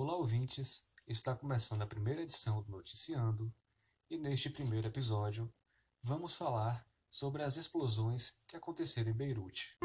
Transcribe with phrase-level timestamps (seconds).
[0.00, 0.88] Olá, ouvintes!
[1.08, 3.52] Está começando a primeira edição do Noticiando
[4.08, 5.52] e neste primeiro episódio
[6.00, 9.76] vamos falar sobre as explosões que aconteceram em Beirute.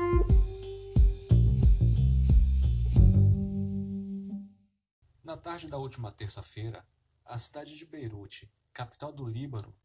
[5.23, 6.87] Na tarde da última terça-feira,
[7.25, 9.75] a cidade de Beirute, capital do Líbano,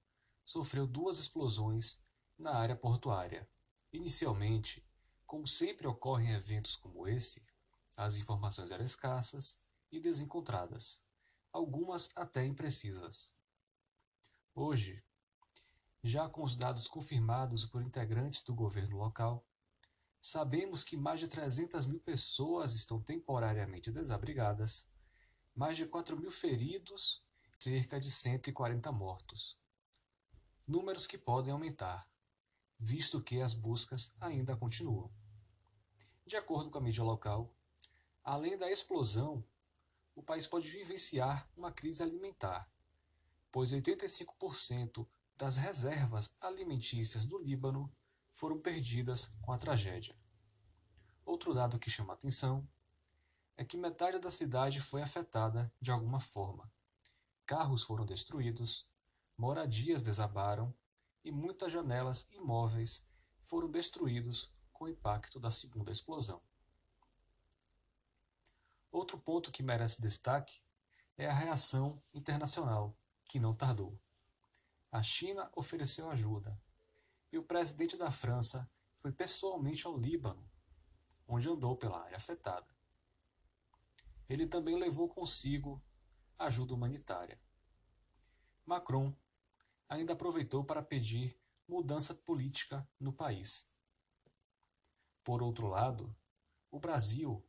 [0.45, 2.05] sofreu duas explosões
[2.39, 3.49] na área portuária.
[3.91, 4.87] Inicialmente,
[5.27, 7.47] como sempre ocorre em eventos como esse,
[7.97, 11.03] as informações eram escassas e desencontradas,
[11.53, 13.35] algumas até imprecisas.
[14.55, 15.03] Hoje,
[16.03, 19.47] já com os dados confirmados por integrantes do governo local,
[20.21, 24.89] sabemos que mais de 300 mil pessoas estão temporariamente desabrigadas,
[25.55, 29.59] mais de 4 mil feridos e cerca de 140 mortos.
[30.67, 32.09] Números que podem aumentar,
[32.79, 35.11] visto que as buscas ainda continuam.
[36.27, 37.53] De acordo com a mídia local,
[38.23, 39.43] além da explosão
[40.19, 42.69] o país pode vivenciar uma crise alimentar,
[43.53, 45.07] pois 85%
[45.37, 47.89] das reservas alimentícias do Líbano
[48.33, 50.17] foram perdidas com a tragédia.
[51.25, 52.69] Outro dado que chama atenção
[53.57, 56.69] é que metade da cidade foi afetada de alguma forma.
[57.47, 58.89] Carros foram destruídos,
[59.37, 60.75] moradias desabaram
[61.23, 66.43] e muitas janelas e móveis foram destruídos com o impacto da segunda explosão.
[68.91, 70.63] Outro ponto que merece destaque
[71.17, 74.01] é a reação internacional, que não tardou.
[74.91, 76.59] A China ofereceu ajuda
[77.31, 80.51] e o presidente da França foi pessoalmente ao Líbano,
[81.27, 82.67] onde andou pela área afetada.
[84.29, 85.83] Ele também levou consigo
[86.39, 87.41] ajuda humanitária.
[88.65, 89.15] Macron
[89.89, 93.71] ainda aproveitou para pedir mudança política no país.
[95.23, 96.15] Por outro lado,
[96.71, 97.45] o Brasil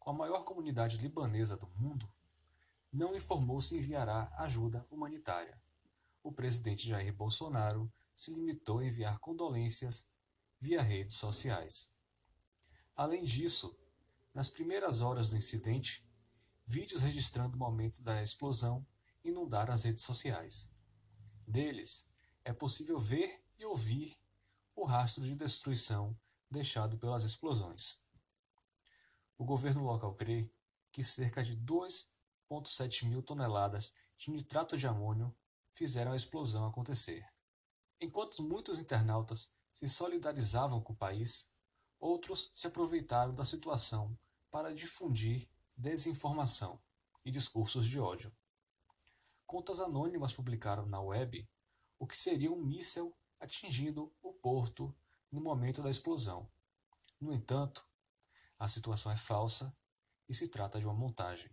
[0.00, 2.10] com a maior comunidade libanesa do mundo,
[2.92, 5.60] não informou se enviará ajuda humanitária.
[6.22, 10.10] O presidente Jair Bolsonaro se limitou a enviar condolências
[10.58, 11.94] via redes sociais.
[12.96, 13.78] Além disso,
[14.34, 16.10] nas primeiras horas do incidente,
[16.66, 18.86] vídeos registrando o momento da explosão
[19.22, 20.70] inundaram as redes sociais.
[21.46, 22.10] Deles,
[22.44, 24.18] é possível ver e ouvir
[24.74, 26.18] o rastro de destruição
[26.50, 28.00] deixado pelas explosões.
[29.40, 30.52] O governo local crê
[30.92, 35.34] que cerca de 2,7 mil toneladas de nitrato de amônio
[35.72, 37.26] fizeram a explosão acontecer.
[37.98, 41.54] Enquanto muitos internautas se solidarizavam com o país,
[41.98, 44.14] outros se aproveitaram da situação
[44.50, 46.78] para difundir desinformação
[47.24, 48.30] e discursos de ódio.
[49.46, 51.48] Contas anônimas publicaram na web
[51.98, 54.94] o que seria um míssel atingindo o porto
[55.32, 56.46] no momento da explosão.
[57.18, 57.89] No entanto,
[58.60, 59.74] a situação é falsa
[60.28, 61.50] e se trata de uma montagem.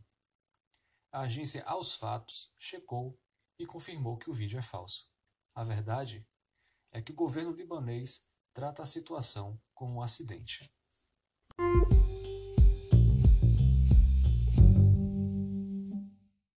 [1.12, 3.18] A agência Aos Fatos checou
[3.58, 5.10] e confirmou que o vídeo é falso.
[5.56, 6.28] A verdade
[6.92, 10.70] é que o governo libanês trata a situação como um acidente.